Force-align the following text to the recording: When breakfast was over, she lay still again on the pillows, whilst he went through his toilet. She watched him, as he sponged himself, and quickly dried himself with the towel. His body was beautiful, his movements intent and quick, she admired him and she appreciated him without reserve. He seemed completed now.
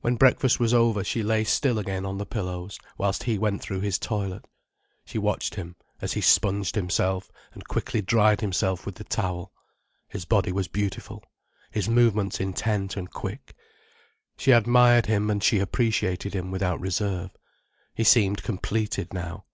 When 0.00 0.14
breakfast 0.14 0.60
was 0.60 0.72
over, 0.72 1.02
she 1.02 1.24
lay 1.24 1.42
still 1.42 1.80
again 1.80 2.06
on 2.06 2.18
the 2.18 2.24
pillows, 2.24 2.78
whilst 2.96 3.24
he 3.24 3.36
went 3.36 3.60
through 3.60 3.80
his 3.80 3.98
toilet. 3.98 4.46
She 5.04 5.18
watched 5.18 5.56
him, 5.56 5.74
as 6.00 6.12
he 6.12 6.20
sponged 6.20 6.76
himself, 6.76 7.32
and 7.52 7.66
quickly 7.66 8.00
dried 8.00 8.42
himself 8.42 8.86
with 8.86 8.94
the 8.94 9.02
towel. 9.02 9.50
His 10.08 10.24
body 10.24 10.52
was 10.52 10.68
beautiful, 10.68 11.24
his 11.72 11.88
movements 11.88 12.38
intent 12.38 12.96
and 12.96 13.10
quick, 13.10 13.56
she 14.36 14.52
admired 14.52 15.06
him 15.06 15.28
and 15.30 15.42
she 15.42 15.58
appreciated 15.58 16.32
him 16.32 16.52
without 16.52 16.78
reserve. 16.78 17.32
He 17.92 18.04
seemed 18.04 18.44
completed 18.44 19.12
now. 19.12 19.46